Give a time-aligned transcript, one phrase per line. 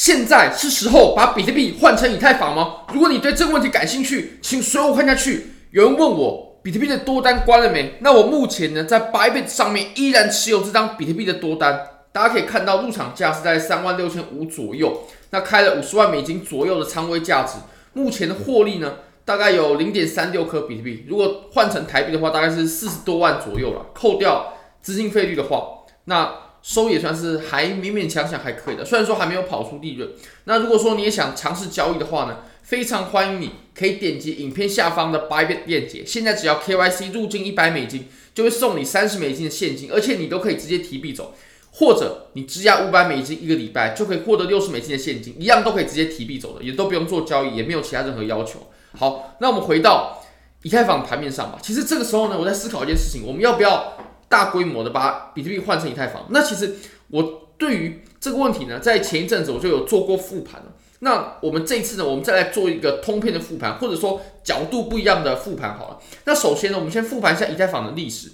[0.00, 2.86] 现在是时候把比特币换成以太坊吗？
[2.94, 5.48] 如果你对这个问题感兴趣，请随我看下去。
[5.72, 7.96] 有人问我比特币的多单关了没？
[8.00, 11.86] 那我目前呢，在 Bybit 上面依然持有这张比特币的多单。
[12.12, 15.02] 大家可以看到入场价是在三万六千五左右，
[15.32, 17.58] 那开了五十万美金左右的仓位价值。
[17.92, 18.94] 目前的获利呢，
[19.26, 21.04] 大概有零点三六颗比特币。
[21.06, 23.84] 如果换成台币的话，大概是四十多万左右了。
[23.92, 25.62] 扣掉资金费率的话，
[26.06, 26.32] 那
[26.62, 28.84] 收也算是还勉勉强强还可以的。
[28.84, 30.10] 虽然说还没有跑出利润。
[30.44, 36.04] 那如果说你也想尝试交易的话呢，非常欢迎你可以点击影片下方的 Bybit 链接。
[36.06, 41.34] 现在只要 KYC 入金一百美金，就会送你三十美金的现金，而且你都可以直接提币走。
[41.72, 48.66] 或者你质押五百美金一个礼拜就可以获得六十美金的现金，一样都可以直接提币走的，也都不用做交易，也没有其他任何要求。
[48.98, 50.20] 好，那我们回到
[50.62, 51.58] 以太坊盘面上吧。
[51.62, 53.96] 其实这个时候呢，我在思考一件事情：我们要不要
[54.30, 56.24] 大规模的把比特币换成以太坊？
[56.30, 56.76] 那其实
[57.08, 60.72] 我对于这个问题呢，在前一阵子我就有做过复盘了。
[61.00, 65.98] 那我们这一次呢，我们再来做一个通篇的复盘，或者说角度不一样的复盘好了。
[66.26, 68.30] 那首先呢，我们先复盘一下以太坊的历史。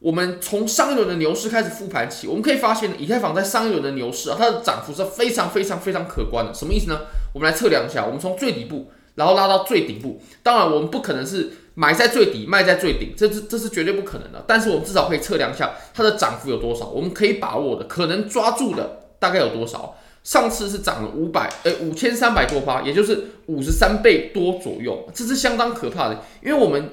[0.00, 6.54] 我们从上一轮的牛市开始复盘起，我们可以发现，以太坊在上一轮的牛市啊，它的涨幅是非常非常非常可观的。
[6.54, 7.00] 什么意思呢？
[7.34, 10.20] 我们来测量一下，我们从最底部，然后拉到最顶部。
[10.42, 14.44] 当然，我们不可能是买在最底，卖在最顶，这是这是绝对不可能的。
[14.48, 19.96] 但是我们至少可以测量一下它的涨幅有多少，我们可以把握的，可能抓住的大概有多少。
[20.24, 26.24] 上次是涨了五百，呃，五千三百多趴，也就是五十三倍多左右，这是相当可怕的。
[26.42, 26.90] 因为我们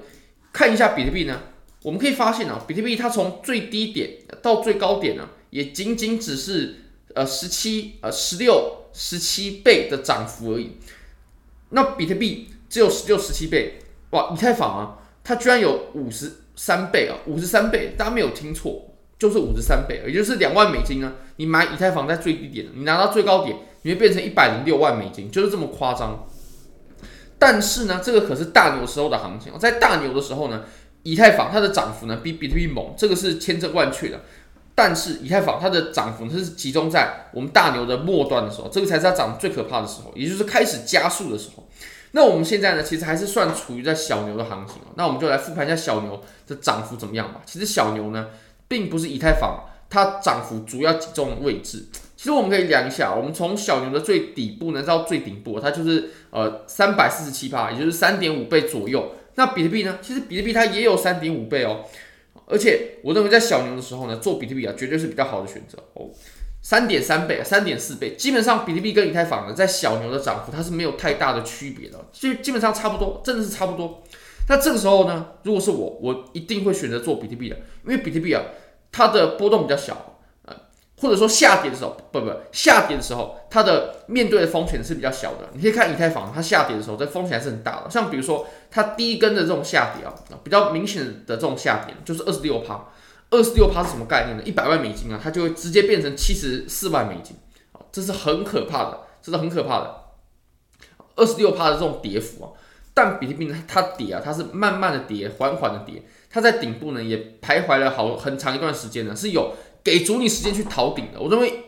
[0.53, 1.41] 看一下比特币呢。
[1.81, 4.09] 我们可以发现啊，比特币它从最低点
[4.41, 6.77] 到最高点呢，也仅仅只是
[7.13, 10.77] 呃十七呃十六十七倍的涨幅而已。
[11.69, 13.79] 那比特币只有十六十七倍，
[14.11, 14.31] 哇！
[14.33, 21.13] 以太坊啊，它居然有五十三倍啊，五十三倍，大家没有听错，就是五十三倍，也就是两万美金呢。
[21.37, 26.27] 你买以太坊在最低点，你拿到最高点，你会变成一百零六万美金，就是这么夸张。
[27.37, 30.63] 但是呢，这个可是大牛时候的行情，在大牛的时候呢。
[31.07, 34.21] 以太坊它的涨幅呢比比特币猛，这个是千真万确的。
[34.73, 41.64] 但是以太坊它的涨幅它是集中在我们大牛的末端的时候，这个才是它涨最可怕的时候，也就是开始加速的时候。
[42.15, 44.77] 那我们现在呢，其实还是算处于在小牛的行情。
[44.95, 47.41] 那我们就来复盘一下小牛的涨幅怎么样吧。
[47.45, 48.29] 其实小牛呢，
[48.69, 51.87] 并不是以太坊它涨幅主要集中位置。
[52.15, 59.11] 其实我们可以量一下，我们从小牛的最底部呢到最顶部，它就是呃三百四十七趴，也就是三点五倍左右。
[59.35, 59.99] 那比特币呢？
[60.01, 61.83] 其实比特币它也有三点五倍哦，
[62.45, 66.09] 而且我认为在小牛的时候呢，做比特币啊，绝对是比较好的选择哦。
[66.65, 74.01] 三点三倍、三点四倍，基本上比特币跟以太坊呢，在小牛的涨幅它是没有太大的区别的，就基本上差不多，真的是差不多。
[74.49, 78.41] 那这个时候呢，如果是我，我一定会选择做比特币的，因为比特币啊，
[78.91, 80.17] 它的波动比较小。
[80.45, 80.55] 呃
[81.01, 85.49] 或者说下跌的时候，不不，下跌的时候，它的面对的风险是比较小的。
[85.53, 87.91] 你可以看以太坊，它下跌的时候，这风险还是很大的。
[87.91, 92.87] 像比如说，它第一根的这种下跌啊，比较明显的这种下跌，就是二十六趴。
[93.29, 94.43] 二十六趴是什么概念呢？
[94.45, 97.35] 一百万美金啊，它就会直接变成七十四万美金，
[97.91, 99.95] 这是很可怕的，这是很可怕的。
[101.15, 102.51] 二十六趴的这种跌幅啊，
[102.93, 109.53] 但比特币呢，它跌啊，它是慢慢的跌，缓缓的跌，它在顶部呢也徘徊了好很长一段时间呢，是有。
[109.85, 111.65] 给足你时间去逃顶的，我认为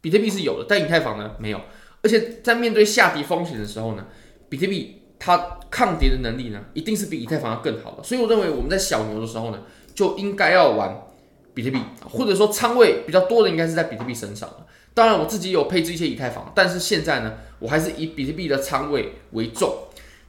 [0.00, 1.60] 比特币是有的，但以太坊呢没有。
[2.02, 4.06] 而且在面对下跌风险的时候呢，
[4.48, 8.02] 比特币它抗跌的能力呢，一定是比以太坊要更好的。
[8.02, 9.64] 所以我认为我们在小牛的时候呢，
[9.94, 11.02] 就应该要玩
[11.54, 14.48] 比特币，或者说仓位比较多的应该是在比特币身上。
[14.94, 19.74] 当然我自己有配置一些以太坊，但是现在呢，我还是以比特币的仓位为重。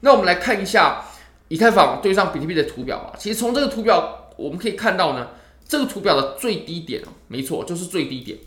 [0.01, 1.05] 那我们来看一下
[1.47, 3.13] 以太坊对上比特币的图表吧。
[3.17, 5.29] 其实从这个图表我们可以看到呢。
[5.65, 8.37] 这个图表的最低点，没错，就是最低点，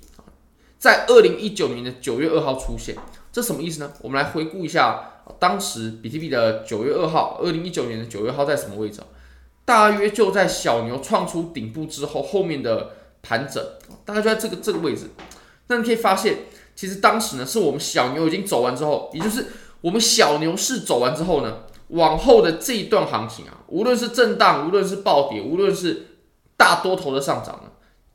[0.78, 2.94] 在二零一九年的九月二号出现。
[3.32, 3.90] 这什么意思呢？
[4.02, 9.00] 我们来回顾一下当时比特币的九月二号，二零一九年的九月二号在什么位置？
[9.66, 13.62] 大约就在小牛创出顶部之后，后面的盘整，
[14.06, 15.10] 大概就在这个这个位置。
[15.66, 16.38] 那你可以发现，
[16.74, 19.44] 其实当时呢，是我们小牛已经走完之后，也就是
[19.80, 26.06] 我们小牛市走完之后呢，往后的这一段行情啊，无论是震荡，无论是暴跌，无论是
[26.56, 27.70] 大多头的上涨呢，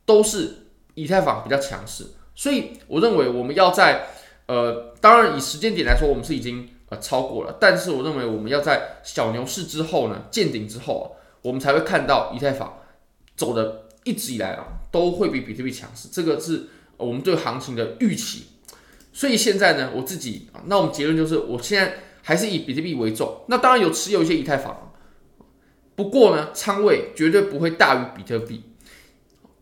[0.06, 4.08] 都是以太坊比较强势，所以我认为我们要在
[4.46, 11.06] 呃，当然以时间点来说，我们是已经呃超过了，但是我认为我们要在小牛市之后呢，见顶之后啊，
[11.42, 12.80] 我们才会看到以太坊
[13.36, 16.68] 走的一直以来啊，都会比比特币强势，这个是
[16.98, 18.46] 我们对行情的预期。
[19.14, 24.94] 所以现在呢，我自己啊，那我们结论就是，我现在还是以比特币为重，那当然有持有一些以太坊。
[25.96, 28.64] 不过呢，仓位绝对不会大于比特币，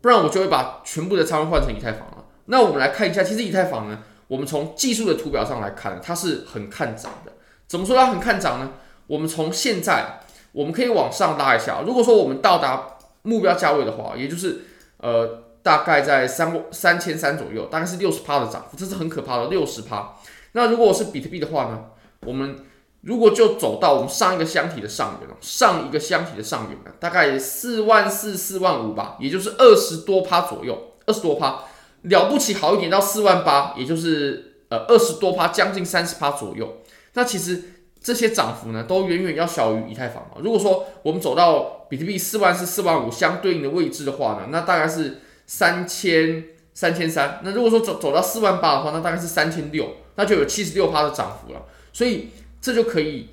[0.00, 2.24] 不然我就会把全部的仓位换成以太坊了。
[2.46, 7.32] 那我们来看一下，其实以太坊呢，我们从技术的图表上来看，它是很看涨的。
[7.66, 8.72] 怎么说它很看涨呢？
[9.08, 10.20] 我们从现在
[10.52, 11.82] 我们可以往上拉一下。
[11.86, 14.62] 如果说我们到达目标价位的话，也就是
[14.98, 20.14] 呃大概在三三千三左右，大概是六十趴的涨幅，这是很可怕的六十趴。
[20.52, 21.84] 那如果我是比特币的话呢？
[22.26, 22.54] 我们
[23.00, 31.64] 如果就走到我们上一个箱体的上缘了，上一个箱体的上缘呢，大概四万四、四万五吧，也就是二十多趴左右，二十多趴，
[32.02, 36.82] 了不起好一点到四万八，也就是呃二十多趴，将近三十趴左右。
[37.14, 40.26] 那其实这些涨幅呢，都远远要小于以太坊。
[40.42, 47.40] 如果说我们走到比特币四万四、四万五相对应的位置的话呢，那大概是三千、三千三。
[47.44, 51.66] 那如果说走走到四万八的话，那大概是三千六，那就有七十六趴的涨幅了。
[51.92, 52.28] 所以
[52.60, 53.28] 这就可以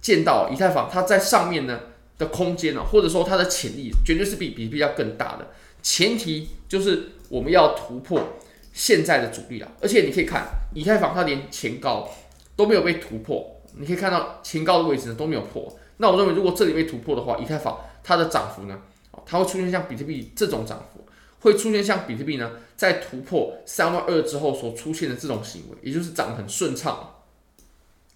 [0.00, 1.80] 见到以太坊它在上面呢
[2.18, 5.46] 的空间呢，或者说它的潜力绝对是比比特币要更大的。
[5.82, 8.20] 前提就是我们要突破
[8.72, 12.08] 现在的阻力了，而且你可以看以太坊它连前高
[12.56, 15.76] 都没有被突破，你可以看到前高的位置呢都没有破。
[15.98, 18.78] 那我认为如果这里被突破的话，以太坊它的涨幅呢，
[19.26, 21.06] 它会出现像比特币这种涨幅，
[21.40, 27.16] 会出现像比特币呢在突破三万二之后所出现的这种行为，也就是涨得很顺畅。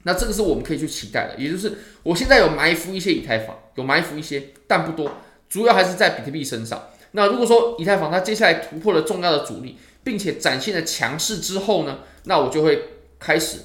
[0.04, 5.10] 那这个是我们可以去期待的，也就是我现在有埋伏一些以太坊，有埋伏一些，但不多，
[5.48, 6.88] 主要还是在比特币身上。
[7.12, 12.82] 那如果说以太坊它接下来突破了重要的阻力，并且展现了强势之后呢，那我就会
[13.18, 13.60] 开始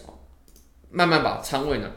[0.92, 1.92] 慢慢把仓位呢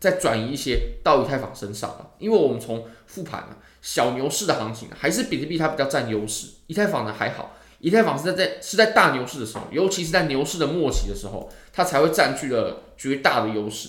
[0.00, 7.56] 再转移一些到以太坊身上了，因为我们从复盘呢小牛市的行情还是比特币它比较占优势，以太坊呢还好。
[7.84, 13.88] 以太坊是在在是在大牛市的时候，尤其是在牛市的末期的时候，它才会占据了绝大的优势。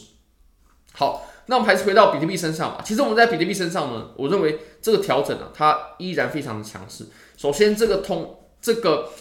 [0.93, 2.81] 好，那我们还是回到比特币身上吧。
[2.83, 7.05] 其实我们在比特币身上呢，我认为这个调整呢，它依然非常的强势。
[7.37, 9.11] 首先，这个通这个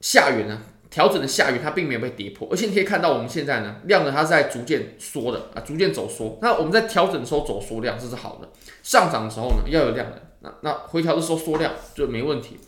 [0.00, 6.38] 下缘呢，调整的下缘它并没有被跌破，而且你可以看到我们现在呢量呢，它是在逐渐缩的啊，逐渐走缩。
[6.42, 8.48] 那我们在调整的时候走缩量，这是好的。
[8.82, 12.58] 上涨的时候呢要有量的，那那回调的时候缩量就没问题。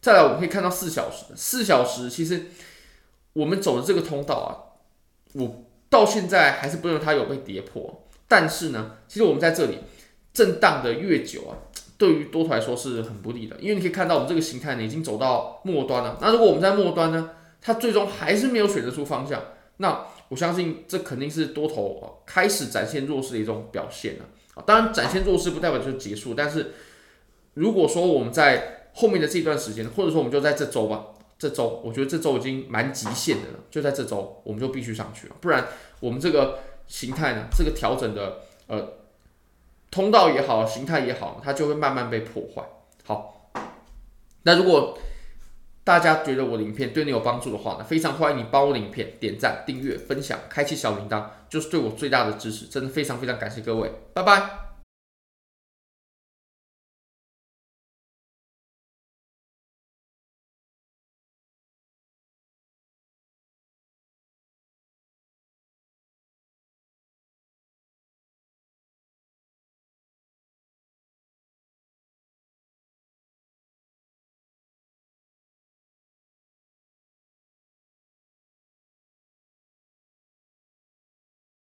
[0.00, 2.46] 再来，我们可以看到四小时，四小时其实
[3.32, 4.48] 我们走的这个通道啊，
[5.34, 8.06] 我到现在还是不认为它有被跌破。
[8.28, 9.78] 但是呢，其实我们在这里
[10.32, 11.58] 震荡的越久啊，
[11.98, 16.16] 对于多头来说是很不利的，因为你可以看到我们这个形态呢已经走到末端了。
[16.20, 19.42] 那如果我们在末端呢，它最终还是没有选择出方向，
[19.78, 24.24] 那我相信这肯定是多头开始展现弱势的一种表现了。
[24.54, 26.72] 啊，当然展现弱势不代表就结束，但是
[27.54, 31.06] 如果说我们在后面的这段时间，或者说我们就在这周吧，
[31.38, 35.66] 这周我觉得这周已经蛮极限的了，就在这周我们就必须上去了，不然
[36.00, 36.58] 我们这个
[36.88, 38.94] 形态呢，这个调整的呃
[39.90, 42.62] 通道也好，形态也好，它就会慢慢被破坏。
[43.04, 43.50] 好，
[44.42, 44.98] 那如果
[45.90, 54.69] 大家觉得我的影片对你有帮助的话呢，非常欢迎你帮我影片点赞、订阅、分享、开启小铃铛，就是对我最大的支持，真的非常非常感谢各位，拜拜。